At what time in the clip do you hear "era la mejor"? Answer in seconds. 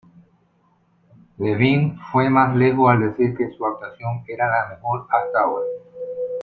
4.27-5.05